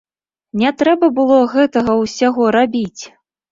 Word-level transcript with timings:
Не 0.61 0.71
трэба 0.79 1.09
было 1.19 1.37
гэтага 1.53 1.99
ўсяго 2.01 2.51
рабіць! 2.59 3.01